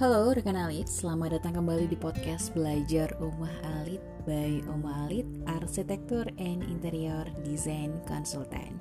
Halo 0.00 0.32
rekan 0.32 0.56
Alit, 0.56 0.88
selamat 0.88 1.36
datang 1.36 1.60
kembali 1.60 1.84
di 1.84 1.92
podcast 1.92 2.56
Belajar 2.56 3.12
Rumah 3.20 3.52
Alit 3.84 4.00
by 4.24 4.64
Oma 4.72 5.04
Alit, 5.04 5.28
Arsitektur 5.44 6.24
and 6.40 6.64
Interior 6.64 7.28
Design 7.44 8.00
Consultant. 8.08 8.80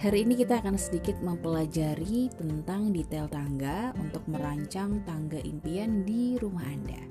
Hari 0.00 0.24
ini 0.24 0.32
kita 0.32 0.64
akan 0.64 0.80
sedikit 0.80 1.20
mempelajari 1.20 2.32
tentang 2.40 2.88
detail 2.88 3.28
tangga 3.28 3.92
untuk 4.00 4.24
merancang 4.32 5.04
tangga 5.04 5.36
impian 5.44 6.08
di 6.08 6.40
rumah 6.40 6.64
Anda. 6.64 7.04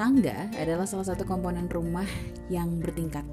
Tangga 0.00 0.48
adalah 0.56 0.88
salah 0.88 1.12
satu 1.12 1.28
komponen 1.28 1.68
rumah 1.68 2.08
yang 2.48 2.80
bertingkat 2.80 3.28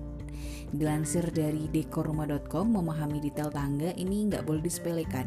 Dilansir 0.75 1.29
dari 1.31 1.71
dekorrumah.com, 1.71 2.67
memahami 2.67 3.23
detail 3.23 3.53
tangga 3.53 3.95
ini 3.95 4.27
nggak 4.27 4.43
boleh 4.43 4.59
disepelekan 4.59 5.23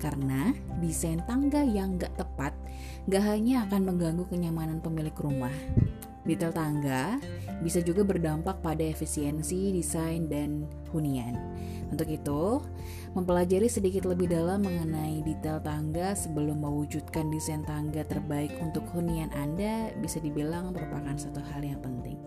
karena 0.00 0.54
desain 0.80 1.20
tangga 1.26 1.60
yang 1.60 2.00
nggak 2.00 2.14
tepat 2.16 2.56
nggak 3.06 3.24
hanya 3.24 3.66
akan 3.70 3.82
mengganggu 3.86 4.26
kenyamanan 4.26 4.82
pemilik 4.82 5.14
rumah. 5.14 5.54
Detail 6.26 6.50
tangga 6.50 7.22
bisa 7.62 7.78
juga 7.78 8.02
berdampak 8.02 8.58
pada 8.58 8.82
efisiensi 8.82 9.70
desain 9.70 10.26
dan 10.26 10.66
hunian. 10.90 11.38
Untuk 11.86 12.10
itu, 12.10 12.58
mempelajari 13.14 13.70
sedikit 13.70 14.10
lebih 14.10 14.34
dalam 14.34 14.66
mengenai 14.66 15.22
detail 15.22 15.62
tangga 15.62 16.18
sebelum 16.18 16.66
mewujudkan 16.66 17.30
desain 17.30 17.62
tangga 17.62 18.02
terbaik 18.02 18.50
untuk 18.58 18.82
hunian 18.90 19.30
Anda 19.38 19.94
bisa 20.02 20.18
dibilang 20.18 20.74
merupakan 20.74 21.14
satu 21.14 21.38
hal 21.54 21.62
yang 21.62 21.78
penting. 21.78 22.18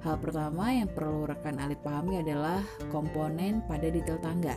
Hal 0.00 0.16
pertama 0.20 0.72
yang 0.72 0.88
perlu 0.88 1.28
rekan 1.28 1.60
alit 1.60 1.80
pahami 1.84 2.24
adalah 2.24 2.64
komponen 2.88 3.60
pada 3.68 3.92
detail 3.92 4.16
tangga. 4.24 4.56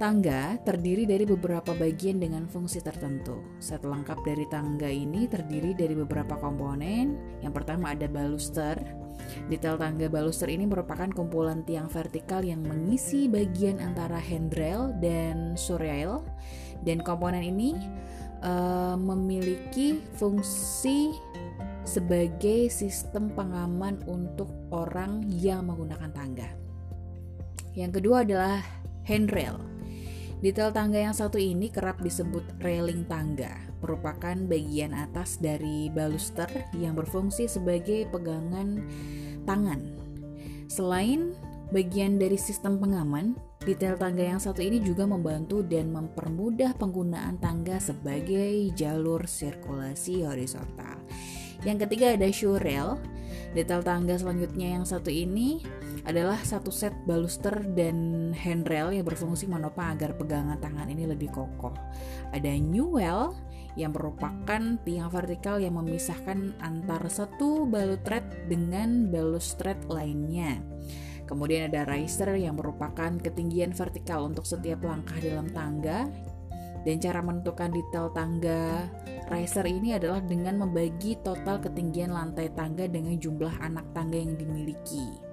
Tangga 0.00 0.56
terdiri 0.64 1.04
dari 1.04 1.28
beberapa 1.28 1.76
bagian 1.76 2.24
dengan 2.24 2.48
fungsi 2.48 2.80
tertentu. 2.80 3.36
Set 3.60 3.84
lengkap 3.84 4.24
dari 4.24 4.48
tangga 4.48 4.88
ini 4.88 5.28
terdiri 5.28 5.76
dari 5.76 5.92
beberapa 5.92 6.40
komponen. 6.40 7.20
Yang 7.44 7.60
pertama 7.60 7.92
ada 7.92 8.08
baluster. 8.08 8.80
Detail 9.52 9.76
tangga 9.76 10.08
baluster 10.08 10.48
ini 10.48 10.64
merupakan 10.64 11.04
kumpulan 11.12 11.68
tiang 11.68 11.92
vertikal 11.92 12.40
yang 12.40 12.64
mengisi 12.64 13.28
bagian 13.28 13.76
antara 13.76 14.16
handrail 14.16 14.88
dan 15.04 15.52
surrail. 15.52 16.24
Dan 16.80 17.04
komponen 17.04 17.44
ini 17.44 17.76
uh, 18.40 18.96
memiliki 18.96 20.00
fungsi 20.16 21.12
sebagai 21.84 22.72
sistem 22.72 23.28
pengaman 23.36 24.00
untuk 24.08 24.48
orang 24.72 25.28
yang 25.28 25.68
menggunakan 25.68 26.08
tangga. 26.08 26.48
Yang 27.76 28.00
kedua 28.00 28.24
adalah 28.24 28.64
handrail. 29.04 29.69
Detail 30.40 30.72
tangga 30.72 30.96
yang 30.96 31.12
satu 31.12 31.36
ini 31.36 31.68
kerap 31.68 32.00
disebut 32.00 32.64
railing 32.64 33.04
tangga, 33.04 33.60
merupakan 33.84 34.32
bagian 34.48 34.96
atas 34.96 35.36
dari 35.36 35.92
baluster 35.92 36.48
yang 36.80 36.96
berfungsi 36.96 37.44
sebagai 37.44 38.08
pegangan 38.08 38.80
tangan. 39.44 39.84
Selain 40.64 41.36
bagian 41.76 42.16
dari 42.16 42.40
sistem 42.40 42.80
pengaman, 42.80 43.36
detail 43.68 44.00
tangga 44.00 44.24
yang 44.24 44.40
satu 44.40 44.64
ini 44.64 44.80
juga 44.80 45.04
membantu 45.04 45.60
dan 45.60 45.92
mempermudah 45.92 46.72
penggunaan 46.80 47.36
tangga 47.36 47.76
sebagai 47.76 48.72
jalur 48.72 49.28
sirkulasi 49.28 50.24
horizontal. 50.24 51.04
Yang 51.68 51.84
ketiga 51.84 52.16
ada 52.16 52.28
shoe 52.32 52.56
rail. 52.56 52.96
Detail 53.52 53.84
tangga 53.84 54.16
selanjutnya 54.16 54.78
yang 54.78 54.86
satu 54.88 55.10
ini 55.12 55.60
adalah 56.08 56.40
satu 56.40 56.72
set 56.72 56.94
baluster 57.04 57.52
dan 57.76 58.30
handrail 58.32 58.94
yang 58.94 59.04
berfungsi 59.04 59.48
menopang 59.50 59.96
agar 59.98 60.16
pegangan 60.16 60.56
tangan 60.60 60.88
ini 60.88 61.04
lebih 61.08 61.28
kokoh. 61.32 61.74
Ada 62.32 62.56
newel 62.60 63.36
yang 63.78 63.94
merupakan 63.94 64.62
tiang 64.82 65.10
vertikal 65.10 65.62
yang 65.62 65.78
memisahkan 65.78 66.58
antara 66.58 67.06
satu 67.06 67.68
balustret 67.68 68.24
dengan 68.50 69.08
balustret 69.12 69.78
lainnya. 69.86 70.58
Kemudian 71.30 71.70
ada 71.70 71.86
riser 71.86 72.34
yang 72.34 72.58
merupakan 72.58 73.14
ketinggian 73.22 73.70
vertikal 73.70 74.26
untuk 74.26 74.42
setiap 74.42 74.82
langkah 74.82 75.14
dalam 75.22 75.46
tangga 75.54 76.10
dan 76.82 76.96
cara 76.98 77.20
menentukan 77.22 77.70
detail 77.70 78.10
tangga 78.10 78.88
riser 79.30 79.62
ini 79.68 79.94
adalah 79.94 80.18
dengan 80.24 80.58
membagi 80.58 81.14
total 81.22 81.62
ketinggian 81.62 82.10
lantai 82.10 82.50
tangga 82.50 82.90
dengan 82.90 83.14
jumlah 83.14 83.62
anak 83.62 83.86
tangga 83.94 84.18
yang 84.18 84.34
dimiliki. 84.34 85.29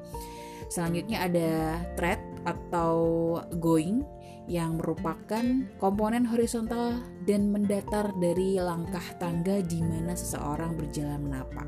Selanjutnya 0.68 1.28
ada 1.28 1.52
thread 1.96 2.20
atau 2.44 2.96
going 3.60 4.04
yang 4.48 4.80
merupakan 4.80 5.44
komponen 5.76 6.24
horizontal 6.24 7.04
dan 7.28 7.52
mendatar 7.52 8.16
dari 8.16 8.56
langkah 8.56 9.04
tangga 9.20 9.60
di 9.60 9.84
mana 9.84 10.16
seseorang 10.16 10.80
berjalan 10.80 11.20
menapak. 11.28 11.68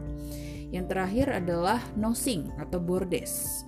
Yang 0.71 0.85
terakhir 0.95 1.27
adalah 1.43 1.81
nosing 1.99 2.47
atau 2.55 2.79
bordes 2.79 3.65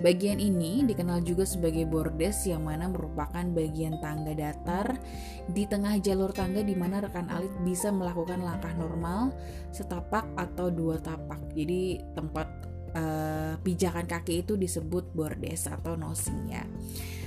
Bagian 0.00 0.40
ini 0.40 0.80
dikenal 0.88 1.20
juga 1.20 1.44
sebagai 1.44 1.84
bordes 1.84 2.48
yang 2.48 2.64
mana 2.64 2.88
merupakan 2.88 3.44
bagian 3.52 4.00
tangga 4.00 4.32
datar 4.32 4.96
di 5.44 5.68
tengah 5.68 6.00
jalur 6.00 6.32
tangga 6.32 6.64
di 6.64 6.72
mana 6.72 7.04
rekan 7.04 7.28
alit 7.28 7.52
bisa 7.60 7.92
melakukan 7.92 8.40
langkah 8.40 8.72
normal 8.80 9.28
setapak 9.76 10.24
atau 10.40 10.72
dua 10.72 10.96
tapak. 11.04 11.52
Jadi 11.52 12.00
tempat 12.16 12.59
uh, 12.94 13.54
pijakan 13.60 14.06
kaki 14.06 14.46
itu 14.46 14.54
disebut 14.58 15.12
bordes 15.14 15.66
atau 15.66 15.94
nosing 15.94 16.50
ya. 16.50 16.64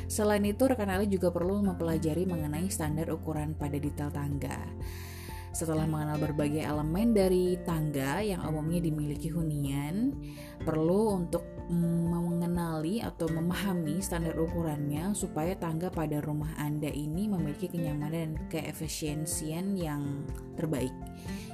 Selain 0.08 0.44
itu 0.46 0.68
rekan 0.68 0.92
alit 0.94 1.10
juga 1.10 1.34
perlu 1.34 1.64
mempelajari 1.64 2.28
mengenai 2.28 2.70
standar 2.70 3.10
ukuran 3.10 3.58
pada 3.58 3.80
detail 3.80 4.14
tangga. 4.14 4.62
Setelah 5.54 5.86
mengenal 5.86 6.18
berbagai 6.18 6.66
elemen 6.66 7.14
dari 7.14 7.62
tangga 7.62 8.26
yang 8.26 8.42
umumnya 8.42 8.82
dimiliki 8.82 9.30
hunian, 9.30 10.10
perlu 10.66 11.14
untuk 11.22 11.46
mengenali 11.70 13.00
atau 13.00 13.30
memahami 13.30 14.02
standar 14.02 14.34
ukurannya 14.36 15.14
supaya 15.14 15.54
tangga 15.56 15.94
pada 15.94 16.20
rumah 16.20 16.52
Anda 16.58 16.90
ini 16.90 17.30
memiliki 17.30 17.70
kenyamanan 17.70 18.34
dan 18.34 18.50
keefisiensian 18.50 19.78
yang 19.78 20.26
terbaik. 20.58 20.92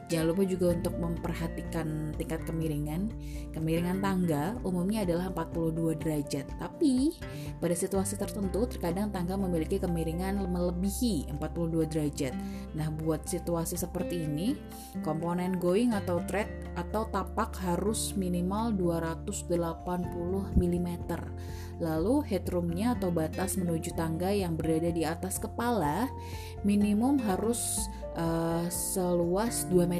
Jangan 0.09 0.33
lupa 0.33 0.41
juga 0.41 0.73
untuk 0.73 0.97
memperhatikan 0.97 2.17
tingkat 2.17 2.41
kemiringan. 2.49 3.13
Kemiringan 3.53 4.01
tangga 4.01 4.57
umumnya 4.65 5.05
adalah 5.05 5.29
42 5.29 6.01
derajat, 6.01 6.49
tapi 6.57 7.13
pada 7.61 7.77
situasi 7.77 8.17
tertentu 8.17 8.65
terkadang 8.65 9.13
tangga 9.13 9.37
memiliki 9.37 9.77
kemiringan 9.77 10.41
melebihi 10.49 11.29
42 11.37 11.85
derajat. 11.93 12.33
Nah, 12.73 12.89
buat 12.89 13.29
situasi 13.29 13.77
seperti 13.77 14.25
ini, 14.25 14.57
komponen 15.05 15.61
going 15.61 15.93
atau 15.93 16.25
thread 16.25 16.49
atau 16.73 17.05
tapak 17.13 17.53
harus 17.61 18.17
minimal 18.17 18.73
280 18.73 19.45
mm. 20.57 20.89
Lalu 21.79 22.15
headroomnya 22.27 22.99
atau 22.99 23.07
batas 23.13 23.55
menuju 23.55 23.95
tangga 23.95 24.33
yang 24.33 24.59
berada 24.59 24.91
di 24.91 25.07
atas 25.07 25.39
kepala 25.39 26.11
minimum 26.67 27.15
harus 27.23 27.87
uh, 28.19 28.67
seluas 28.67 29.63
2 29.71 29.87
meter. 29.87 29.98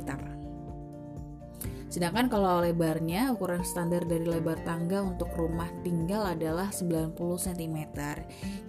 Sedangkan 1.90 2.30
kalau 2.30 2.62
lebarnya, 2.62 3.34
ukuran 3.34 3.66
standar 3.66 4.06
dari 4.06 4.22
lebar 4.22 4.62
tangga 4.62 5.02
untuk 5.02 5.34
rumah 5.34 5.66
tinggal 5.82 6.22
adalah 6.22 6.70
90 6.70 7.18
cm. 7.18 7.78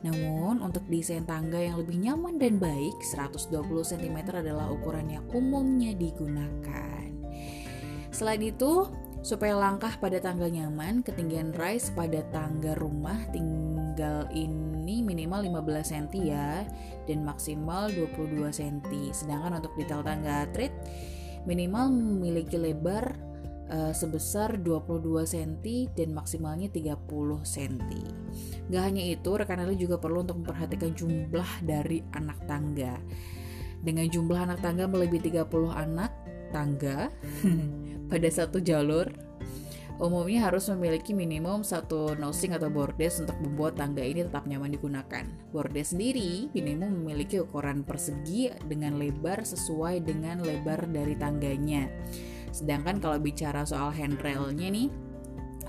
Namun, 0.01 0.65
untuk 0.65 0.89
desain 0.89 1.29
tangga 1.29 1.61
yang 1.61 1.77
lebih 1.77 2.01
nyaman 2.01 2.41
dan 2.41 2.57
baik, 2.57 2.97
120 3.05 3.53
cm 3.85 4.17
adalah 4.41 4.73
ukuran 4.73 5.13
yang 5.13 5.25
umumnya 5.37 5.93
digunakan. 5.93 7.13
Selain 8.09 8.41
itu, 8.41 8.89
supaya 9.21 9.53
langkah 9.53 10.01
pada 10.01 10.17
tangga 10.17 10.49
nyaman, 10.49 11.05
ketinggian 11.05 11.53
rise 11.53 11.93
pada 11.93 12.25
tangga 12.33 12.73
rumah 12.81 13.21
tinggal 13.37 14.25
ini 14.33 15.05
minimal 15.05 15.45
15 15.61 15.93
cm 15.93 16.07
ya 16.25 16.65
dan 17.05 17.21
maksimal 17.21 17.93
22 17.93 18.49
cm. 18.49 18.81
Sedangkan 19.13 19.61
untuk 19.61 19.77
detail 19.77 20.01
tangga 20.01 20.49
treat 20.57 20.73
minimal 21.49 21.89
memiliki 21.93 22.57
lebar 22.61 23.17
uh, 23.71 23.93
sebesar 23.95 24.59
22 24.59 25.25
cm 25.25 25.53
dan 25.95 26.09
maksimalnya 26.13 26.69
30 26.69 26.99
cm. 27.47 27.93
Gak 28.69 28.83
hanya 28.83 29.03
itu, 29.07 29.31
rekan 29.39 29.63
rekan 29.63 29.79
juga 29.79 29.97
perlu 29.97 30.27
untuk 30.27 30.43
memperhatikan 30.45 30.93
jumlah 30.93 31.51
dari 31.65 32.03
anak 32.13 32.39
tangga. 32.45 32.99
Dengan 33.81 34.07
jumlah 34.13 34.41
anak 34.45 34.61
tangga 34.61 34.85
melebihi 34.85 35.33
30 35.33 35.49
anak 35.73 36.13
tangga 36.53 37.09
pada 38.11 38.29
satu 38.29 38.61
jalur, 38.61 39.09
umumnya 40.01 40.49
harus 40.49 40.73
memiliki 40.73 41.13
minimum 41.13 41.61
satu 41.61 42.17
nosing 42.17 42.57
atau 42.57 42.73
bordes 42.73 43.21
untuk 43.21 43.37
membuat 43.45 43.77
tangga 43.77 44.01
ini 44.01 44.25
tetap 44.25 44.49
nyaman 44.49 44.73
digunakan. 44.73 45.29
Bordes 45.53 45.93
sendiri 45.93 46.49
minimum 46.57 47.05
memiliki 47.05 47.45
ukuran 47.45 47.85
persegi 47.85 48.49
dengan 48.65 48.97
lebar 48.97 49.45
sesuai 49.45 50.01
dengan 50.01 50.41
lebar 50.41 50.89
dari 50.89 51.15
tangganya. 51.21 51.85
Sedangkan 52.51 52.99
kalau 52.99 53.21
bicara 53.21 53.63
soal 53.69 53.93
handrailnya 53.93 54.73
nih, 54.73 54.89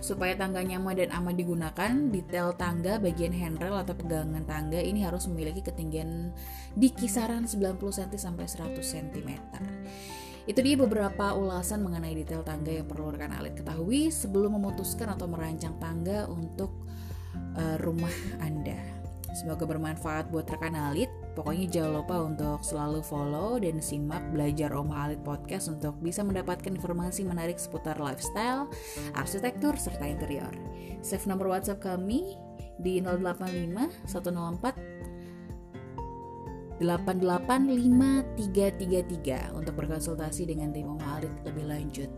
supaya 0.02 0.34
tangga 0.34 0.66
nyaman 0.66 0.98
dan 0.98 1.12
aman 1.14 1.36
digunakan, 1.38 1.92
detail 2.10 2.56
tangga 2.58 2.98
bagian 2.98 3.36
handrail 3.36 3.78
atau 3.78 3.94
pegangan 3.94 4.42
tangga 4.48 4.82
ini 4.82 5.06
harus 5.06 5.30
memiliki 5.30 5.62
ketinggian 5.62 6.34
di 6.74 6.90
kisaran 6.90 7.46
90 7.46 7.78
cm 7.78 8.18
sampai 8.18 8.48
100 8.50 8.80
cm. 8.82 9.30
Itu 10.50 10.60
dia 10.66 10.76
beberapa 10.78 11.38
ulasan 11.38 11.86
mengenai 11.86 12.18
detail 12.18 12.42
tangga 12.42 12.74
yang 12.74 12.88
perlu 12.90 13.14
rekan 13.14 13.34
alit 13.38 13.54
ketahui 13.58 14.10
sebelum 14.10 14.58
memutuskan 14.58 15.14
atau 15.14 15.30
merancang 15.30 15.78
tangga 15.78 16.26
untuk 16.26 16.74
uh, 17.58 17.78
rumah 17.82 18.14
Anda. 18.42 19.02
Semoga 19.32 19.64
bermanfaat 19.64 20.28
buat 20.28 20.44
rekan 20.52 20.76
alit. 20.76 21.08
Pokoknya 21.32 21.72
jangan 21.72 22.04
lupa 22.04 22.16
untuk 22.28 22.60
selalu 22.68 23.00
follow 23.00 23.56
dan 23.56 23.80
simak 23.80 24.20
belajar 24.36 24.76
Oma 24.76 25.08
Alit 25.08 25.24
Podcast 25.24 25.72
untuk 25.72 25.96
bisa 26.04 26.20
mendapatkan 26.28 26.68
informasi 26.68 27.24
menarik 27.24 27.56
seputar 27.56 27.96
lifestyle, 28.04 28.68
arsitektur, 29.16 29.80
serta 29.80 30.04
interior. 30.04 30.52
Save 31.00 31.32
nomor 31.32 31.56
WhatsApp 31.56 31.80
kami 31.80 32.36
di 32.76 33.00
085 33.00 34.12
104 34.12 35.11
8853333 36.82 39.54
untuk 39.54 39.78
berkonsultasi 39.78 40.50
dengan 40.50 40.74
tim 40.74 40.90
Oma 40.90 41.22
Alit 41.22 41.30
lebih 41.46 41.70
lanjut 41.70 42.10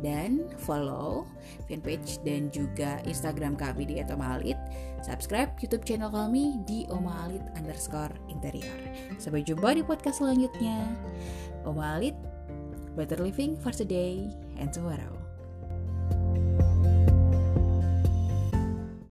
dan 0.00 0.48
follow 0.56 1.28
fanpage 1.68 2.20
dan 2.24 2.48
juga 2.52 3.00
Instagram 3.04 3.56
kami 3.56 3.88
di 3.88 4.00
@omalit. 4.08 4.56
Subscribe 5.04 5.52
YouTube 5.60 5.84
channel 5.84 6.12
kami 6.12 6.60
di 6.64 6.88
omalit 6.88 7.44
underscore 7.56 8.12
interior. 8.32 8.76
Sampai 9.20 9.44
jumpa 9.44 9.76
di 9.76 9.82
podcast 9.84 10.20
selanjutnya. 10.20 10.88
Omalit, 11.68 12.16
better 12.96 13.20
living 13.20 13.56
for 13.60 13.72
today 13.72 14.28
and 14.56 14.72
tomorrow. 14.72 15.19